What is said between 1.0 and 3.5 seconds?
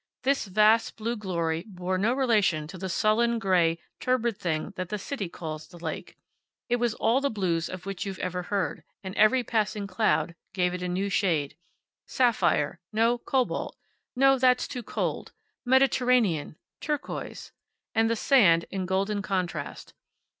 glory bore no relation to the sullen,